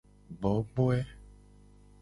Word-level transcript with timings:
Gbogboe. 0.39 0.97